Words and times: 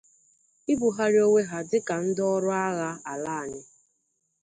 ibugharị 0.71 1.19
onwe 1.25 1.41
ha 1.49 1.59
dịka 1.69 1.95
ndị 2.05 2.21
ọrụ 2.33 2.49
agha 2.65 2.89
ala 3.11 3.31
anyị 3.41 3.61